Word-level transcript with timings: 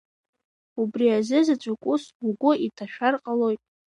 Убри 0.81 1.07
азы 1.17 1.39
заҵәык 1.45 1.83
ус 1.93 2.03
угәы 2.27 2.51
иҭашәар 2.65 3.13
ҟалон. 3.23 3.55